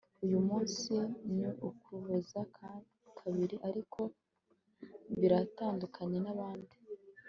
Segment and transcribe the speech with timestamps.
[0.25, 0.93] uyu munsi
[1.35, 2.39] ni ukuboza
[3.17, 3.99] kabiri ariko
[5.19, 6.75] biratandukanye nabandi.